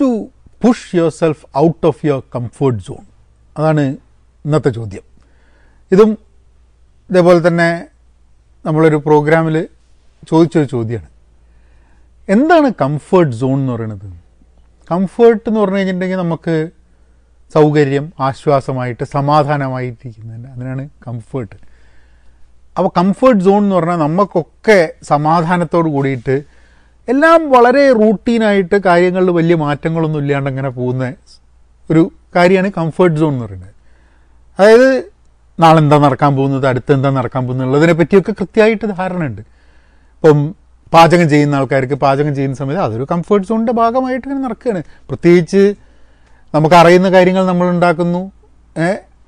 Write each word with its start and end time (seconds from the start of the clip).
To 0.00 0.08
push 0.64 0.96
yourself 1.10 1.44
out 1.56 1.86
of 1.86 2.06
your 2.06 2.22
comfort 2.34 2.82
zone 2.82 3.04
അതാണ് 3.58 3.84
ഇന്നത്തെ 4.44 4.70
ചോദ്യം. 4.70 5.02
ഇതും 5.92 6.10
ഇതേപോലെ 7.10 7.48
തന്നെ 7.48 7.88
നമ്മളൊരു 8.64 8.96
പ്രോഗ്രാമിൽ 8.96 9.68
ചോദിച്ചൊരു 10.28 10.64
ചോദ്യമാണ് 10.64 11.10
എന്താണ് 12.28 12.68
കംഫേർട്ട് 12.82 13.36
സോൺ 13.36 13.58
എന്ന് 13.58 13.72
പറയുന്നത്? 13.72 14.06
കംഫേർട്ട് 14.90 15.48
എന്ന് 15.48 15.60
പറഞ്ഞു 15.60 15.76
കഴിഞ്ഞിട്ടുണ്ടെങ്കിൽ 15.76 16.16
നമുക്ക് 16.16 16.70
സൗകര്യം 17.54 18.12
ആശ്വാസമായിട്ട് 18.20 19.04
സമാധാനമായിട്ടിരിക്കുന്നതിന് 19.04 20.48
അതിനാണ് 20.48 20.88
കംഫേർട്ട് 21.08 21.56
അപ്പോൾ 22.76 22.90
കംഫേർട്ട് 23.00 23.44
സോൺ 23.44 23.62
എന്ന് 23.62 23.76
പറഞ്ഞാൽ 23.76 23.96
നമുക്കൊക്കെ 23.96 24.92
സമാധാനത്തോട് 25.02 25.88
കൂടിയിട്ട് 25.88 26.36
എല്ലാം 27.12 27.40
വളരെ 27.54 27.84
റൂട്ടീനായിട്ട് 28.00 28.76
കാര്യങ്ങളിൽ 28.88 29.30
വലിയ 29.38 29.54
മാറ്റങ്ങളൊന്നും 29.62 30.20
ഇല്ലാണ്ട് 30.24 30.48
അങ്ങനെ 30.50 30.70
പോകുന്ന 30.78 31.04
ഒരു 31.90 32.02
കാര്യമാണ് 32.36 32.68
കംഫേർട്ട് 32.78 33.18
സോൺ 33.22 33.32
എന്ന് 33.34 33.44
പറയുന്നത്. 33.46 33.72
അതായത് 34.58 34.88
നാളെ 35.62 35.78
എന്താ 35.84 35.96
നടക്കാൻ 36.04 36.32
പോകുന്നത് 36.38 36.66
അടുത്ത് 36.70 36.92
എന്താ 36.96 37.10
നടക്കാൻ 37.18 37.42
പോകുന്നത് 37.46 37.68
ഉള്ളതിനെ 37.68 37.94
പറ്റിയൊക്കെ 37.98 38.32
കൃത്യമായിട്ട് 38.40 38.86
ധാരണയുണ്ട്. 39.00 39.42
ഇപ്പം 40.16 40.40
പാചകം 40.94 41.26
ചെയ്യുന്ന 41.32 41.54
ആൾക്കാർക്ക് 41.60 41.96
പാചകം 42.04 42.32
ചെയ്യുന്ന 42.38 42.56
സമയത്ത് 42.62 42.82
അതൊരു 42.86 43.04
കംഫേർട്ട് 43.12 43.46
സോണിന്റെ 43.50 43.74
ഭാഗമായിട്ട് 43.82 44.24
ഇങ്ങനെ 44.26 44.42
നടക്കുകയാണ്. 44.46 44.82
പ്രത്യേകിച്ച് 45.10 45.62
നമുക്കറിയുന്ന 46.54 47.08
കാര്യങ്ങൾ 47.16 47.44
നമ്മൾ 47.52 47.66
ഉണ്ടാക്കുന്നു 47.74 48.22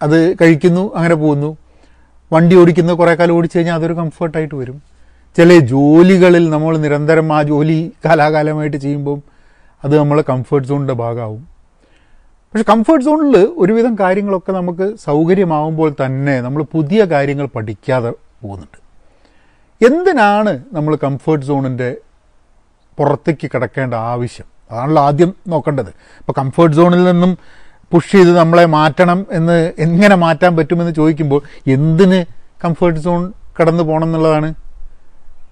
അത് 0.04 0.18
കഴിക്കുന്നു 0.40 0.84
അങ്ങനെ 0.98 1.16
പോകുന്നു. 1.22 1.50
വണ്ടി 2.34 2.54
ഓടിക്കുന്ന 2.60 2.92
കുറേ 3.00 3.12
കാലം 3.18 3.34
ഓടിച്ചു 3.38 3.56
കഴിഞ്ഞാൽ 3.58 3.76
അതൊരു 3.78 3.94
കംഫർട്ടായിട്ട് 4.02 4.56
വരും. 4.60 4.78
ചില 5.36 5.58
ജോലികളിൽ 5.58 6.50
നമ്മൾ 6.50 6.76
നിരന്തരം 6.78 7.32
ആ 7.32 7.42
ജോലി 7.42 7.92
കാലാകാലമായിട്ട് 8.04 8.76
ചെയ്യുമ്പം 8.76 9.22
അത് 9.84 9.98
നമ്മളെ 9.98 10.24
കംഫേർട്ട് 10.28 10.68
സോണിന്റെ 10.68 10.94
ഭാഗമാവും. 10.94 11.48
പക്ഷെ 12.52 12.72
കംഫേർട്ട് 12.72 13.04
സോണിൽ 13.04 13.36
ഒരുവിധം 13.56 13.96
കാര്യങ്ങളൊക്കെ 14.00 14.52
നമുക്ക് 14.52 14.96
സൗകര്യമാവുമ്പോൾ 14.96 15.94
തന്നെ 16.04 16.40
നമ്മൾ 16.40 16.62
പുതിയ 16.72 17.04
കാര്യങ്ങൾ 17.04 17.46
പഠിക്കാതെ 17.46 18.10
പോകുന്നുണ്ട്. 18.42 18.78
എന്തിനാണ് 19.86 20.64
നമ്മൾ 20.72 20.98
കംഫേർട്ട് 21.02 21.46
സോണിന്റെ 21.46 21.96
പുറത്തേക്ക് 22.98 23.50
കിടക്കേണ്ട 23.54 23.94
ആവശ്യം? 23.94 24.46
അതാണല്ലോ 24.70 25.02
ആദ്യം 25.02 25.34
നോക്കേണ്ടത്. 25.48 25.90
ഇപ്പോൾ 26.20 26.32
കംഫേർട്ട് 26.38 26.76
സോണിൽ 26.76 27.04
നിന്നും 27.04 27.38
പുഷ് 27.92 28.12
ചെയ്ത് 28.12 28.38
നമ്മളെ 28.38 28.66
മാറ്റണം 28.66 29.26
എന്ന് 29.30 29.72
എങ്ങനെ 29.78 30.14
മാറ്റാൻ 30.14 30.56
പറ്റുമെന്ന് 30.56 30.92
ചോദിക്കുമ്പോൾ 30.92 31.42
എന്തിന് 31.66 32.24
കംഫേർട്ട് 32.64 33.00
സോൺ 33.00 33.32
കടന്നു 33.60 33.82
പോകണം 33.82 34.04
എന്നുള്ളതാണ് 34.04 34.54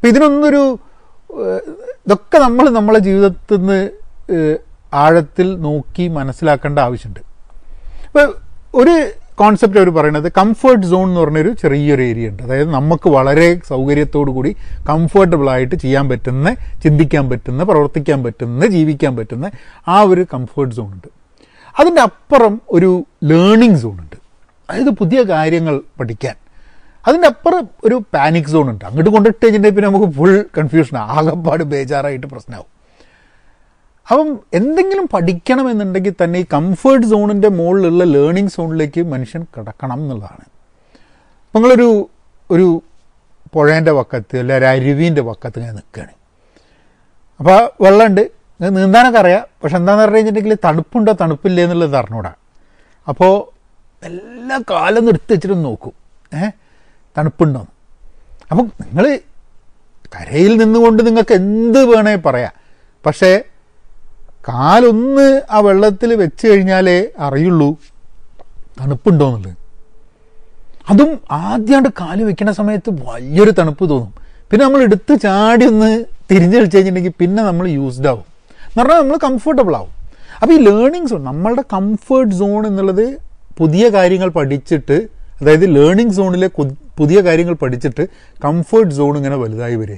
അപ്പം 0.05 0.13
ഇതിനൊന്നൊരു 0.13 0.79
ഇതൊക്കെ 2.07 2.39
നമ്മൾ 2.39 2.69
നമ്മളെ 2.69 2.99
ജീവിതത്തിൽ 2.99 3.57
നിന്ന് 3.57 3.79
ആഴത്തിൽ 4.95 5.61
നോക്കി 5.61 6.09
മനസ്സിലാക്കേണ്ട 6.09 6.79
ആവശ്യമുണ്ട് 6.79 7.21
അപ്പോൾ 8.07 8.35
ഒരു 8.75 9.11
കോൺസെപ്റ്റ് 9.35 9.81
അവർ 9.81 9.91
പറയുന്നത് 9.91 10.33
കംഫർട്ട് 10.39 10.87
സോൺ 10.87 11.09
എന്ന് 11.09 11.21
പറഞ്ഞൊരു 11.21 11.55
ചെറിയൊരു 11.63 12.03
ഏരിയ 12.03 12.29
ഉണ്ട്. 12.29 12.43
അതായത് 12.43 12.71
നമുക്ക് 12.71 13.09
വളരെ 13.09 13.61
സൗകര്യത്തോടു 13.69 14.31
കൂടി 14.31 14.57
കംഫർട്ടബിൾ 14.89 15.51
ആയിട്ട് 15.51 15.75
ചെയ്യാൻ 15.75 16.09
പറ്റുന്ന 16.09 16.55
ചിന്തിക്കാൻ 16.85 17.31
പറ്റുന്ന 17.31 17.65
പ്രവർത്തിക്കാൻ 17.65 18.25
പറ്റുന്ന 18.25 18.67
ജീവിക്കാൻ 18.67 19.17
പറ്റുന്ന 19.17 19.51
ആ 19.89 20.01
ഒരു 20.01 20.27
കംഫർട്ട് 20.35 20.75
സോൺ 20.75 20.93
ഉണ്ട്. 20.93 21.09
അതിന്റെ 21.79 22.03
അപ്പുറം 22.03 22.61
ഒരു 22.71 23.05
ലേണിംഗ് 23.25 23.77
സോൺ 23.77 24.01
ഉണ്ട്. 24.01 24.17
അതായത് 24.71 24.91
പുതിയ 24.91 25.23
കാര്യങ്ങൾ 25.23 25.83
പഠിക്കാൻ. 26.01 26.44
അതിന്റെ 27.07 27.29
അപ്പുറം 27.29 27.65
ഒരു 27.85 27.97
പാനിക് 28.15 28.51
സോൺ 28.53 28.67
ഉണ്ട്. 28.71 28.85
അങ്ങോട്ട് 28.85 29.11
കൊണ്ടിട്ട് 29.11 29.39
കഴിഞ്ഞിട്ടുണ്ടെങ്കിൽ 29.43 29.77
പിന്നെ 29.77 29.89
നമുക്ക് 29.91 30.17
ഫുൾ 30.19 30.35
കൺഫ്യൂഷൻ 30.59 30.97
ആകപ്പാട് 31.17 31.65
ബേജാറായിട്ട് 31.73 32.27
പ്രശ്നമാവും 32.27 32.71
അപ്പം 34.07 34.31
എന്തെങ്കിലും 34.55 35.05
പഠിക്കണമെന്നുണ്ടെങ്കിൽ 35.13 36.15
തന്നെ 36.23 36.39
ഈ 36.39 36.47
കംഫേർട്ട് 36.53 37.07
സോണിന്റെ 37.07 37.49
മുകളിലുള്ള 37.59 38.05
ലേണിംഗ് 38.15 38.51
സോണിലേക്ക് 38.51 39.03
മനുഷ്യൻ 39.13 39.43
കിടക്കണം 39.55 39.99
എന്നുള്ളതാണ്. 40.03 40.45
നിങ്ങളൊരു 41.55 41.89
ഒരു 42.51 42.67
പുഴേന്റെ 43.55 43.93
വക്കത്ത് 43.93 44.37
അല്ലെ 44.39 44.55
ഒരു 44.57 44.65
അരുവീന്റെ 44.65 45.23
വക്കത്ത് 45.23 45.59
ഇങ്ങനെ 45.59 45.75
നിൽക്കുകയാണ് 45.75 46.15
അപ്പോൾ 47.41 47.59
വെള്ളമുണ്ട്. 47.85 48.25
നീന്താനൊക്കെ 48.61 49.19
അറിയാം. 49.19 49.45
പക്ഷെ 49.63 49.77
എന്താണെന്ന് 49.77 50.05
പറഞ്ഞു 50.05 50.17
കഴിഞ്ഞിട്ടുണ്ടെങ്കിൽ 50.17 50.59
തണുപ്പുണ്ടോ 50.65 51.13
തണുപ്പില്ലേ 51.21 51.63
എന്നുള്ളത് 51.65 51.97
അറിഞ്ഞൂടാ. 52.01 52.33
അപ്പോൾ 53.09 53.33
എല്ലാ 54.09 54.59
കാലം 54.71 55.05
നിർത്തി 55.07 55.33
വെച്ചിട്ട് 55.33 55.65
നോക്കും. 55.65 55.95
ഏ 56.35 56.51
തണുപ്പുണ്ടോ 57.19 57.67
അപ്പം 58.51 58.67
നിങ്ങൾ 58.83 59.19
കരയിൽ 60.15 60.57
നിന്നുകൊണ്ട് 60.57 61.07
നിങ്ങൾക്ക് 61.07 61.35
എന്ത് 61.35 61.85
വേണേ 61.85 62.15
പറയാം. 62.15 62.53
പക്ഷേ 63.07 63.43
കാലൊന്ന് 64.49 65.43
ആ 65.51 65.59
വെള്ളത്തിൽ 65.59 66.15
വെച്ച് 66.15 66.47
കഴിഞ്ഞാലേ 66.47 67.07
അറിയുള്ളൂ 67.19 67.77
തണുപ്പുണ്ടോ 68.81 69.27
എന്നുള്ളത്. 69.27 69.57
അതും 70.91 71.21
ആദ്യമായിട്ട് 71.31 71.89
കാൽ 71.89 72.23
വെക്കുന്ന 72.23 72.53
സമയത്ത് 72.53 72.91
വലിയൊരു 72.91 73.51
തണുപ്പ് 73.51 73.91
തോന്നും. 73.91 74.15
പിന്നെ 74.51 74.67
നമ്മൾ 74.67 74.83
എടുത്ത് 74.83 75.21
ചാടി 75.21 75.67
ഒന്ന് 75.67 76.05
തിരിഞ്ഞു 76.31 76.57
കളിച്ച് 76.57 76.77
കഴിഞ്ഞിട്ടുണ്ടെങ്കിൽ 76.77 77.19
പിന്നെ 77.21 77.43
നമ്മൾ 77.43 77.69
യൂസ്ഡ് 77.69 78.09
ആവും. 78.09 78.25
എന്ന് 78.61 78.83
പറഞ്ഞാൽ 78.83 79.01
നമ്മൾ 79.01 79.17
കംഫർട്ടബിൾ 79.17 79.77
ആവും. 79.77 79.93
അപ്പോൾ 80.43 80.55
ഈ 80.55 80.57
ലേണിങ്സ് 80.57 81.15
നമ്മളുടെ 81.15 81.63
കംഫേർട്ട് 81.73 82.35
സോൺ 82.35 82.67
എന്നുള്ളത് 82.67 83.19
പുതിയ 83.59 83.89
കാര്യങ്ങൾ 83.89 84.29
പഠിച്ചിട്ട് 84.29 85.09
അതായത് 85.41 85.77
ലേണിംഗ് 85.77 86.13
സോണിലെ 86.13 86.51
പുതിയ 86.99 87.21
കാര്യങ്ങൾ 87.21 87.55
പഠിച്ചിട്ട് 87.55 88.09
കംഫേർട്ട് 88.45 88.95
സോൺ 88.95 89.17
ഇങ്ങനെ 89.17 89.37
വലുതായി 89.37 89.75
വരിക 89.75 89.97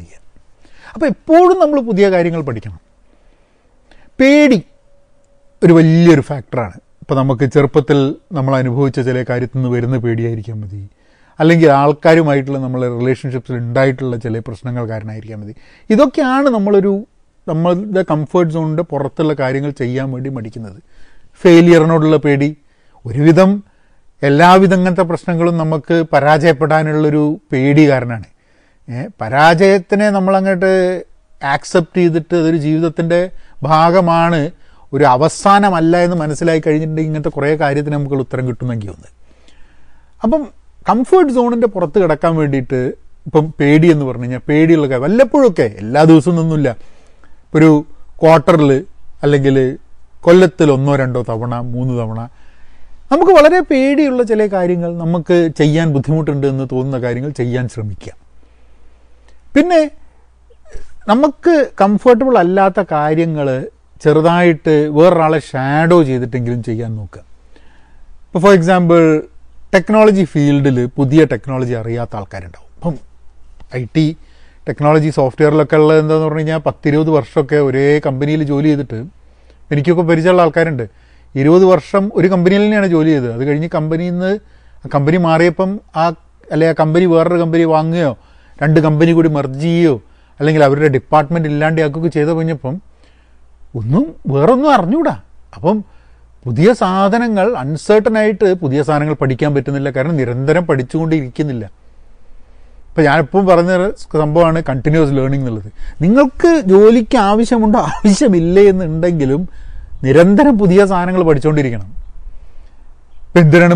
അപ്പോൾ 0.94 1.06
എപ്പോഴും 1.06 1.60
നമ്മൾ 1.60 1.80
പുതിയ 1.80 2.10
കാര്യങ്ങൾ 2.10 2.42
പഠിക്കണം. 2.42 2.78
പേടി 4.20 4.62
ഒരു 5.64 5.72
വലിയൊരു 5.72 6.20
ഫാക്ടറാണ് 6.20 6.72
ഇപ്പോൾ 6.72 7.14
നമുക്ക് 7.14 7.44
ചെറുപ്പത്തിൽ 7.44 8.14
നമ്മൾ 8.32 8.56
അനുഭവിച്ച 8.56 9.00
ചില 9.00 9.24
കാര്യത്തിൽ 9.30 9.58
നിന്ന് 9.58 9.76
വരുന്ന 9.76 9.96
പേടിയായിരിക്കാൻ 9.96 10.60
മതി. 10.60 10.88
അല്ലെങ്കിൽ 11.40 11.70
ആൾക്കാരുമായിട്ടുള്ള 11.70 12.58
നമ്മളെ 12.58 12.98
റിലേഷൻഷിപ്സിൽ 12.98 13.56
ഉണ്ടായിട്ടുള്ള 13.56 14.16
ചില 14.16 14.38
പ്രശ്നങ്ങൾ 14.38 14.88
കാരണമായിരിക്കാൻ 14.88 15.40
മതി. 15.40 15.54
ഇതൊക്കെയാണ് 15.90 16.48
നമ്മളൊരു 16.48 17.06
നമ്മളുടെ 17.48 18.04
കംഫേർട്ട് 18.10 18.54
സോണിന്റെ 18.54 18.82
പുറത്തുള്ള 18.82 19.34
കാര്യങ്ങൾ 19.34 19.70
ചെയ്യാൻ 19.70 20.12
വേണ്ടി 20.12 20.30
മടിക്കുന്നത്. 20.30 20.82
ഫെയിലിയറിനോടുള്ള 21.42 22.16
പേടി 22.16 22.56
ഒരുവിധം 23.06 23.64
എല്ലാവിധ 24.22 24.72
അങ്ങനത്തെ 24.74 25.04
പ്രശ്നങ്ങളും 25.04 25.56
നമുക്ക് 25.56 25.96
പരാജയപ്പെടാനുള്ളൊരു 26.12 27.22
പേടി 27.52 27.82
കാരണമാണ് 27.88 28.28
പരാജയത്തിനെ 29.20 30.06
നമ്മളങ്ങോട്ട് 30.10 30.70
ആക്സെപ്റ്റ് 31.46 32.00
ചെയ്തിട്ട് 32.00 32.34
അതൊരു 32.34 32.58
ജീവിതത്തിന്റെ 32.58 33.18
ഭാഗമാണ് 33.62 34.40
ഒരു 34.92 35.04
അവസാനമല്ല 35.06 35.96
എന്ന് 36.04 36.16
മനസ്സിലായി 36.16 36.60
കഴിഞ്ഞിട്ടുണ്ടെങ്കിൽ 36.60 37.08
ഇങ്ങനത്തെ 37.08 37.32
കുറേ 37.36 37.50
കാര്യത്തിന് 37.62 37.94
നമുക്ക് 37.94 38.16
ഉത്തരം 38.24 38.44
കിട്ടുമെങ്കിൽ 38.48 38.88
ഒന്ന്. 38.90 39.08
അപ്പം 40.22 40.42
കംഫേർട്ട് 40.86 41.32
സോണിന്റെ 41.32 41.66
പുറത്ത് 41.66 41.98
കിടക്കാൻ 42.02 42.32
വേണ്ടിയിട്ട് 42.36 42.80
ഇപ്പം 43.26 43.46
പേടി 43.58 43.86
എന്ന് 43.92 44.04
പറഞ്ഞു 44.04 44.24
കഴിഞ്ഞാൽ 44.24 44.42
പേടിയുള്ള 44.48 44.86
കാര്യം 44.86 45.04
വല്ലപ്പോഴൊക്കെ 45.04 45.66
എല്ലാ 45.78 46.02
ദിവസവും 46.04 46.38
ഒന്നുമില്ല 46.40 46.70
ഒരു 47.54 47.70
ക്വാർട്ടറിൽ 48.22 48.70
അല്ലെങ്കിൽ 49.22 49.56
കൊല്ലത്തിൽ 50.20 50.68
ഒന്നോ 50.72 50.96
രണ്ടോ 50.96 51.22
തവണ 51.28 51.54
മൂന്ന് 51.72 51.94
തവണ 51.98 52.20
നമുക്ക് 53.12 53.32
വളരെ 53.32 53.60
പേടിയുള്ള 53.60 54.22
ചില 54.22 54.46
കാര്യങ്ങൾ 54.46 54.90
നമുക്ക് 54.96 55.50
ചെയ്യാൻ 55.58 55.92
ബുദ്ധിമുട്ടുണ്ട് 55.92 56.46
എന്ന് 56.46 56.64
തോന്നുന്ന 56.72 56.98
കാര്യങ്ങൾ 57.04 57.30
ചെയ്യാൻ 57.40 57.68
ശ്രമിക്കുക. 57.68 58.12
പിന്നെ 59.56 59.90
നമുക്ക് 61.08 61.54
കംഫർട്ടബിൾ 61.80 62.38
അല്ലാത്ത 62.38 62.80
കാര്യങ്ങൾ 62.92 63.48
ചെറുതായിട്ട് 64.02 64.74
വേറൊരാളെ 64.96 65.38
ഷാഡോ 65.50 66.02
ചെയ്തിട്ടെങ്കിലും 66.02 66.62
ചെയ്യാൻ 66.62 66.96
നോക്കുക. 66.96 67.22
ഇപ്പോൾ 68.24 68.38
ഫോർ 68.38 68.52
എക്സാമ്പിൾ 68.52 69.00
ടെക്നോളജി 69.74 70.24
ഫീൽഡിൽ 70.24 70.86
പുതിയ 70.86 71.24
ടെക്നോളജി 71.24 71.72
അറിയാത്ത 71.72 72.16
ആൾക്കാരുണ്ടാവും. 72.16 72.70
അപ്പം 72.76 72.96
ഐ 73.80 73.84
ടി 73.96 74.06
ടെക്നോളജി 74.68 75.10
സോഫ്റ്റ്വെയറിലൊക്കെ 75.10 75.76
ഉള്ളത് 75.76 75.98
എന്താണെന്ന് 75.98 76.26
പറഞ്ഞു 76.26 76.38
കഴിഞ്ഞാൽ 76.38 76.58
പത്തിരുപത് 76.58 77.10
വർഷമൊക്കെ 77.10 77.56
ഒരേ 77.56 78.00
കമ്പനിയിൽ 78.06 78.42
ജോലി 78.42 78.68
ചെയ്തിട്ട് 78.68 78.98
എനിക്കൊക്കെ 79.72 80.02
പരിചയമുള്ള 80.02 80.42
ആൾക്കാരുണ്ട്. 80.42 80.86
ഇരുപത് 81.36 81.64
വർഷം 81.64 82.10
ഒരു 82.14 82.28
കമ്പനിയിൽ 82.28 82.62
തന്നെയാണ് 82.64 82.86
ജോലി 82.86 83.08
ചെയ്തത്. 83.08 83.32
അത് 83.32 83.44
കഴിഞ്ഞ് 83.48 83.68
കമ്പനിയിൽ 83.74 84.12
നിന്ന് 84.12 84.38
കമ്പനി 84.94 85.16
മാറിയപ്പം 85.16 85.80
ആ 85.96 86.04
അല്ലെ 86.52 86.68
ആ 86.68 86.74
കമ്പനി 86.80 87.04
വേറൊരു 87.04 87.38
കമ്പനി 87.40 87.64
വാങ്ങുകയോ 87.64 88.16
രണ്ട് 88.62 88.80
കമ്പനി 88.80 89.12
കൂടി 89.12 89.28
മെർജ് 89.28 89.60
ചെയ്യുകയോ 89.60 89.94
അല്ലെങ്കിൽ 90.40 90.64
അവരുടെ 90.64 90.88
ഡിപ്പാർട്ട്മെന്റ് 90.88 91.48
ഇല്ലാണ്ടാക്കുകയൊക്കെ 91.48 92.08
ചെയ്ത് 92.08 92.32
കഴിഞ്ഞപ്പം 92.32 92.74
ഒന്നും 93.74 94.04
വേറൊന്നും 94.26 94.72
അറിഞ്ഞൂടാ. 94.72 95.20
അപ്പം 95.56 95.76
പുതിയ 96.44 96.72
സാധനങ്ങൾ 96.72 97.56
അൺസേർട്ടനായിട്ട് 97.56 98.54
പുതിയ 98.54 98.82
സാധനങ്ങൾ 98.82 99.14
പഠിക്കാൻ 99.14 99.54
പറ്റുന്നില്ല. 99.54 99.90
കാരണം 99.90 100.16
നിരന്തരം 100.16 100.66
പഠിച്ചുകൊണ്ടിരിക്കുന്നില്ല. 100.66 101.64
ഇപ്പം 102.88 103.04
ഞാനിപ്പം 103.04 103.46
പറഞ്ഞ 103.46 103.72
സംഭവമാണ് 104.12 104.62
കണ്ടിന്യൂസ് 104.68 105.12
ലേണിംഗ് 105.12 105.36
എന്നുള്ളത്. 105.36 105.70
നിങ്ങൾക്ക് 106.02 106.62
ജോലിക്ക് 106.66 107.18
ആവശ്യമുണ്ടോ? 107.18 107.78
ആവശ്യമില്ലേ 107.78 108.64
എന്നുണ്ടെങ്കിലും 108.68 109.48
നിരന്തരം 110.04 110.54
പുതിയ 110.62 110.80
സാധനങ്ങൾ 110.86 111.22
പഠിച്ചുകൊണ്ടിരിക്കണം 111.28 111.88
ഇപ്പം 113.26 113.40
എന്തിനാണ് 113.44 113.74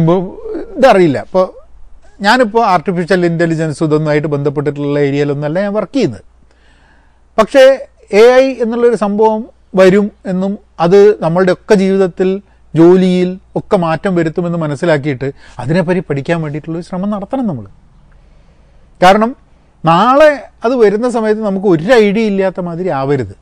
ഇതറിയില്ല. 0.79 1.19
ഇപ്പോൾ 1.29 1.47
ഞാനിപ്പോൾ 2.27 2.63
ആർട്ടിഫിഷ്യൽ 2.75 3.21
ഇന്റലിജൻസ് 3.31 3.83
ഇതൊന്നുമായിട്ട് 3.85 4.29
ബന്ധപ്പെട്ടിട്ടുള്ള 4.35 4.99
ഏരിയയിലൊന്നല്ല 5.07 5.57
ഞാൻ 5.67 5.73
വർക്ക് 5.79 5.95
ചെയ്യുന്നത്. 5.97 6.25
പക്ഷേ 7.39 7.65
എ 8.23 8.25
ഐ 8.43 8.47
എന്നുള്ളൊരു 8.63 8.97
സംഭവം 9.05 9.41
വരും 9.81 10.11
എന്നും 10.27 10.53
അത് 10.85 11.23
നമ്മളുടെ 11.25 11.53
ഒക്കെ 11.53 11.75
ജീവിതത്തിൽ 11.75 12.29
ജോലിയിൽ 12.75 13.39
ഒക്കെ 13.57 13.77
മാറ്റം 13.77 14.15
വരുത്തുമെന്ന് 14.15 14.59
മനസ്സിലാക്കിയിട്ട് 14.59 15.29
അതിനെപ്പറ്റി 15.59 16.03
പഠിക്കാൻ 16.09 16.43
വേണ്ടിയിട്ടുള്ളൊരു 16.43 16.87
ശ്രമം 16.89 17.11
നടത്തണം 17.11 17.47
നമ്മൾ 17.47 17.67
കാരണം 19.03 19.37
നാളെ 19.85 20.31
അത് 20.65 20.75
വരുന്ന 20.75 21.11
സമയത്ത് 21.11 21.43
നമുക്ക് 21.45 21.67
ഒരു 21.67 21.93
ഐഡിയ 22.07 22.25
ഇല്ലാത്ത 22.33 22.61
മാതിരി 22.61 22.89
ആവരുത്. 22.89 23.35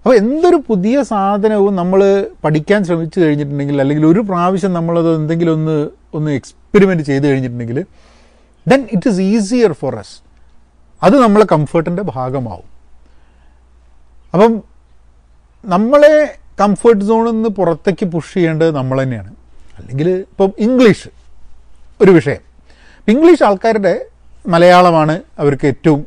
അപ്പോൾ 0.00 0.16
എന്തൊരു 0.16 0.56
പുതിയ 0.66 1.02
സാധനവും 1.02 1.76
നമ്മൾ 1.76 2.26
പഠിക്കാൻ 2.44 2.84
ശ്രമിച്ചു 2.84 3.20
കഴിഞ്ഞിട്ടുണ്ടെങ്കിൽ 3.20 3.80
അല്ലെങ്കിൽ 3.80 4.06
ഒരു 4.06 4.20
പ്രാവശ്യം 4.20 4.72
നമ്മളത് 4.72 5.16
എന്തെങ്കിലും 5.16 5.52
ഒന്ന് 5.52 5.90
ഒന്ന് 6.14 6.30
എക്സ്പെരിമെന്റ് 6.30 7.02
ചെയ്ത് 7.02 7.26
കഴിഞ്ഞിട്ടുണ്ടെങ്കിൽ 7.26 7.86
then 8.68 8.88
it 8.92 9.08
is 9.08 9.20
easier 9.20 9.72
for 9.72 9.96
us 9.96 10.22
അത് 11.02 11.22
നമ്മളെ 11.22 11.46
കംഫർട്ടിന്റെ 11.52 12.02
ഭാഗമാവും. 12.02 12.68
അപ്പം 14.34 14.62
നമ്മളെ 15.64 16.38
കംഫർട്ട് 16.60 17.04
സോണിൽ 17.04 17.30
നിന്ന് 17.30 17.48
പുറത്തേക്ക് 17.48 18.06
പുഷ് 18.06 18.34
ചെയ്യേണ്ടത് 18.34 18.76
നമ്മൾ 18.76 19.02
തന്നെയാണ്. 19.02 19.36
അല്ലെങ്കിൽ 19.78 20.10
ഇപ്പം 20.10 20.52
ഇംഗ്ലീഷ് 20.58 21.08
ഒരു 22.00 22.10
വിഷയം. 22.10 22.40
ഇംഗ്ലീഷ് 23.08 23.42
ആൾക്കാരുടെ 23.42 24.04
മലയാളമാണ് 24.46 25.22
അവർക്ക് 25.38 25.66
ഏറ്റവും 25.66 26.06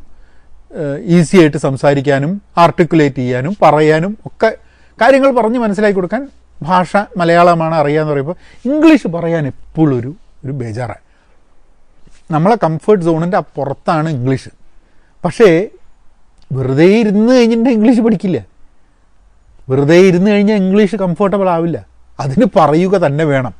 ഈസി 1.05 1.37
ആയിട്ട് 1.37 1.57
സംസാരിക്കാനും 1.57 2.41
ആർട്ടിക്കുലേറ്റ് 2.57 3.15
ചെയ്യാനും 3.15 3.57
പറയാനും 3.61 4.17
ഒക്കെ 4.25 4.57
കാര്യങ്ങൾ 5.01 5.31
പറഞ്ഞ് 5.31 5.59
മനസ്സിലാക്കി 5.59 5.95
കൊടുക്കാൻ 5.95 6.27
ഭാഷ 6.61 6.97
മലയാളമാണ് 7.17 7.75
അറിയാന്ന് 7.75 8.13
പറയുമ്പോൾ 8.13 8.35
ഇംഗ്ലീഷ് 8.65 9.07
പറയാൻ 9.07 9.47
എപ്പോഴും 9.47 9.99
ഒരു 9.99 10.15
ഒരു 10.45 10.51
ബേജാറാണ് 10.51 11.03
നമ്മളെ 12.31 12.57
കംഫർട്ട് 12.63 13.05
സോണിന്റെ 13.05 13.37
അപ്പുറത്താണ് 13.37 14.09
ഇംഗ്ലീഷ് 14.09 14.49
പക്ഷേ 15.25 15.67
വെറുതെ 16.51 16.85
ഇരുന്ന് 16.85 17.33
കഴിഞ്ഞിട്ടുണ്ടെങ്കിൽ 17.33 17.79
ഇംഗ്ലീഷ് 17.79 18.01
പഠിക്കില്ല. 18.01 18.45
വെറുതെ 19.69 19.95
ഇരുന്ന് 19.95 20.31
കഴിഞ്ഞാൽ 20.31 20.55
ഇംഗ്ലീഷ് 20.55 20.95
കംഫർട്ടബിൾ 20.95 21.49
ആവില്ല. 21.49 21.85
അതിന് 22.19 22.45
പറയുക 22.55 23.05
തന്നെ 23.05 23.23
വേണം. 23.23 23.53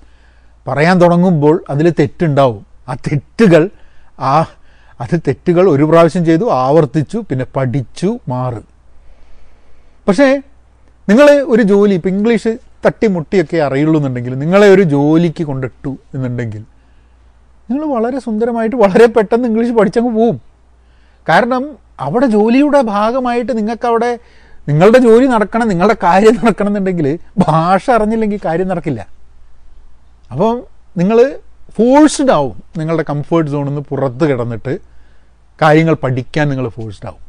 പറയാൻ 0.67 1.01
തുടങ്ങുമ്പോൾ 1.01 1.63
അതിൽ 1.69 1.93
തെറ്റുണ്ടാവും. 1.99 2.65
ആ 2.89 2.93
തെറ്റുകൾ 2.93 3.69
ആ 4.19 4.45
അത് 5.03 5.15
തെറ്റുകൾ 5.27 5.65
ഒരു 5.75 5.83
പ്രാവശ്യം 5.89 6.23
ചെയ്തു 6.29 6.45
ആവർത്തിച്ചു 6.63 7.17
പിന്നെ 7.29 7.45
പഠിച്ചു 7.55 8.09
മാറും. 8.31 8.65
പക്ഷേ 10.07 10.27
നിങ്ങൾ 11.09 11.27
ഒരു 11.53 11.63
ജോലി 11.71 11.93
ഇപ്പം 11.99 12.11
ഇംഗ്ലീഷ് 12.15 12.51
തട്ടിമുട്ടിയൊക്കെ 12.85 13.57
അറിയുള്ളൂ 13.67 13.97
എന്നുണ്ടെങ്കിൽ 13.99 14.33
നിങ്ങളെ 14.43 14.67
ഒരു 14.75 14.83
ജോലിക്ക് 14.93 15.43
കൊണ്ടിട്ടു 15.49 15.91
എന്നുണ്ടെങ്കിൽ 16.15 16.63
നിങ്ങൾ 17.69 17.83
വളരെ 17.95 18.19
സുന്ദരമായിട്ട് 18.19 18.77
വളരെ 18.83 19.07
പെട്ടെന്ന് 19.15 19.47
ഇംഗ്ലീഷ് 19.49 19.73
പഠിച്ചങ്ങ് 19.79 20.11
പോവും. 20.17 20.37
കാരണം 21.29 21.63
അവിടെ 22.05 22.27
ജോലിയുടെ 22.35 22.79
ഭാഗമായിട്ട് 22.95 23.51
നിങ്ങൾക്ക് 23.57 23.87
അവിടെ 23.91 24.11
നിങ്ങളുടെ 24.69 24.99
ജോലി 25.05 25.25
നടക്കണം 25.25 25.67
നിങ്ങളുടെ 25.71 25.95
കാര്യം 26.03 26.35
നടക്കണം 26.41 26.69
എന്നുണ്ടെങ്കിൽ 26.71 27.07
ഭാഷ 27.47 27.83
അറിഞ്ഞില്ലെങ്കിൽ 27.97 28.39
കാര്യം 28.45 28.67
നടക്കില്ല. 28.71 29.01
അപ്പം 30.31 30.53
നിങ്ങൾ 31.01 31.17
ഫോഴ്സ്ഡ് 31.77 32.33
ആവും 32.37 32.57
നിങ്ങളുടെ 32.79 33.05
കംഫേർട്ട് 33.11 33.51
സോണിൽ 33.51 33.69
നിന്ന് 33.69 33.83
പുറത്ത് 33.91 34.25
കിടന്നിട്ട് 34.31 34.73
കാര്യങ്ങൾ 35.63 35.93
പഠിക്കാൻ 35.93 36.49
നിങ്ങൾ 36.49 36.67
ഫോഴ്സ്ഡ് 36.69 37.07
ആവും. 37.07 37.23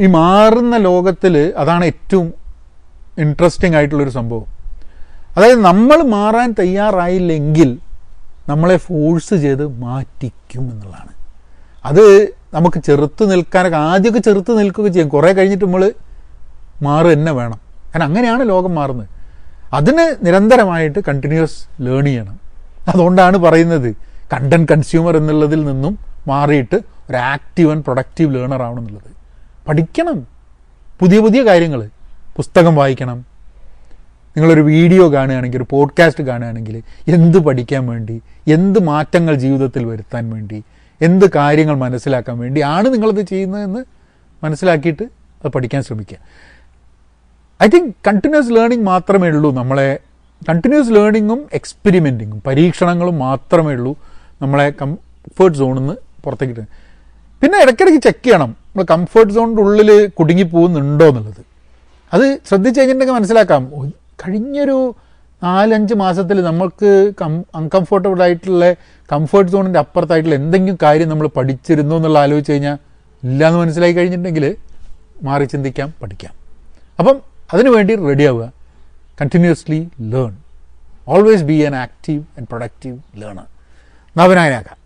ഈ 0.00 0.06
മാറുന്ന 0.06 0.76
ലോകത്തിൽ 0.76 1.52
അതാണ് 1.56 1.84
ഏറ്റവും 1.84 2.34
ഇൻട്രസ്റ്റിംഗ് 3.18 3.76
ആയിട്ടുള്ളൊരു 3.76 4.10
സംഭവം. 4.10 4.46
അതായത് 5.36 5.60
നമ്മൾ 5.60 6.02
മാറാൻ 6.02 6.54
തയ്യാറായില്ലെങ്കിൽ 6.58 7.78
നമ്മളെ 8.48 8.76
ഫോഴ്സ് 8.76 9.34
ചെയ്ത് 9.34 9.66
മാറ്റിക്കും 9.66 10.60
എന്നുള്ളതാണ്. 10.60 11.12
അത് 11.84 12.28
നമുക്ക് 12.54 12.78
ചെറുത്ത് 12.78 13.30
നിൽക്കാനൊക്കെ 13.30 13.76
ആദ്യമൊക്കെ 13.76 14.20
ചെറുത്ത് 14.20 14.58
നിൽക്കുകയൊക്കെ 14.58 14.92
ചെയ്യും. 14.94 15.08
കുറേ 15.08 15.32
കഴിഞ്ഞിട്ട് 15.32 15.64
നമ്മൾ 15.64 15.92
മാറുക 16.82 17.10
തന്നെ 17.10 17.32
വേണം. 17.32 17.60
കാരണം 17.88 18.04
അങ്ങനെയാണ് 18.04 18.48
ലോകം 18.48 18.74
മാറുന്നത്. 18.74 19.08
അതിന് 19.72 20.26
നിരന്തരമായിട്ട് 20.26 20.98
കണ്ടിന്യൂസ് 21.08 21.82
ലേൺ 21.82 22.04
ചെയ്യണം. 22.04 22.40
അതുകൊണ്ടാണ് 22.88 23.38
പറയുന്നത് 23.38 23.96
കണ്ടന്റ് 24.32 24.72
കൺസ്യൂമർ 24.72 25.16
എന്നുള്ളതിൽ 25.16 25.64
നിന്നും 25.64 25.98
മാറിയിട്ട് 26.26 26.80
ഒരു 27.10 27.16
ആക്റ്റീവ് 27.16 27.70
ആൻഡ് 27.70 27.84
പ്രൊഡക്റ്റീവ് 27.84 28.34
ലേണർ 28.34 28.62
ആവണം 28.62 28.78
എന്നുള്ളത് 28.78 29.10
പഠിക്കണം. 29.68 30.26
പുതിയ 30.98 31.20
പുതിയ 31.20 31.42
കാര്യങ്ങൾ. 31.42 31.90
പുസ്തകം 32.36 32.76
വായിക്കണം. 32.76 33.34
നിങ്ങളൊരു 34.36 34.60
വീഡിയോ 34.60 35.12
കാണുകയാണെങ്കിൽ 35.12 35.58
ഒരു 35.58 35.66
പോഡ്കാസ്റ്റ് 35.70 36.24
കാണുകയാണെങ്കിൽ 36.24 36.82
എന്ത് 37.08 37.38
പഠിക്കാൻ 37.38 37.86
വേണ്ടി 37.86 38.22
എന്ത് 38.48 38.82
മാറ്റങ്ങൾ 38.82 39.34
ജീവിതത്തിൽ 39.34 39.84
വരുത്താൻ 39.84 40.30
വേണ്ടി 40.30 40.64
എന്ത് 41.02 41.30
കാര്യങ്ങൾ 41.34 41.76
മനസ്സിലാക്കാൻ 41.76 42.38
വേണ്ടിയാണ് 42.38 42.92
നിങ്ങളത് 42.92 43.20
ചെയ്യുന്നതെന്ന് 43.20 43.84
മനസ്സിലാക്കിയിട്ട് 44.44 45.02
അത് 45.44 45.48
പഠിക്കാൻ 45.48 45.82
ശ്രമിക്കുക. 45.82 46.18
ഐ 47.62 47.66
തിങ്ക് 47.66 47.94
കണ്ടിന്യൂസ് 48.06 48.52
ലേണിംഗ് 48.52 48.84
മാത്രമേ 48.84 49.28
ഉള്ളൂ 49.28 49.52
നമ്മളെ 49.54 49.98
കണ്ടിന്യൂസ് 50.48 50.90
ലേണിങ്ങും 50.90 51.46
എക്സ്പെരിമെന്റിങ്ങും 51.52 52.42
പരീക്ഷണങ്ങളും 52.46 53.18
മാത്രമേ 53.18 53.72
ഉള്ളൂ 53.72 53.98
നമ്മളെ 54.42 54.72
കംഫേർട്ട് 54.82 55.58
സോണിൽ 55.58 55.80
നിന്ന് 55.80 55.94
പുറത്തേക്ക് 56.24 56.64
പിന്നെ 57.42 57.62
ഇടയ്ക്കിടയ്ക്ക് 57.62 58.02
ചെക്ക് 58.02 58.26
ചെയ്യണം. 58.26 58.50
നമ്മൾ 58.50 58.84
കംഫേർട്ട് 58.90 59.32
സോണിന്റെ 59.32 59.62
ഉള്ളിൽ 59.62 60.06
കുടുങ്ങി 60.06 60.42
പോകുന്നുണ്ടോ 60.42 61.06
എന്നുള്ളത്. 61.08 61.42
അത് 62.12 62.38
ശ്രദ്ധിച്ച് 62.48 62.80
കഴിഞ്ഞിട്ടുണ്ടെങ്കിൽ 62.80 63.18
മനസ്സിലാക്കാം. 63.18 63.62
കഴിഞ്ഞൊരു 63.92 64.94
നാലഞ്ച് 65.42 65.94
മാസത്തിൽ 65.94 66.42
നമ്മൾക്ക് 66.42 67.12
കം 67.20 67.44
അൺകംഫർട്ടബിൾ 67.54 68.22
ആയിട്ടുള്ള 68.22 68.72
കംഫേർട്ട് 69.12 69.52
സോണിന്റെ 69.52 69.78
അപ്പുറത്തായിട്ടുള്ള 69.78 70.34
എന്തെങ്കിലും 70.34 70.78
കാര്യം 70.82 71.08
നമ്മൾ 71.08 71.26
പഠിച്ചിരുന്നു 71.26 71.96
എന്നുള്ള 71.96 72.18
ആലോചിച്ച് 72.18 72.52
കഴിഞ്ഞാൽ 72.52 72.78
ഇല്ലയെന്ന് 73.24 73.58
മനസ്സിലായി 73.58 73.92
കഴിഞ്ഞിട്ടുണ്ടെങ്കിൽ 73.92 74.56
മാറി 75.22 75.44
ചിന്തിക്കാം 75.44 75.94
പഠിക്കാം. 76.02 76.34
അപ്പം 76.98 77.20
അതിനു 77.54 77.70
വേണ്ടി 77.70 77.94
റെഡി 77.96 78.24
ആവുക. 78.24 78.52
Continuously 79.20 79.88
learn 80.00 80.36
always 81.08 81.42
be 81.42 81.62
an 81.62 81.76
active 81.76 82.20
and 82.20 82.48
productive 82.48 82.98
learner 83.16 83.46
നവനായനാക്കാം 84.16 84.83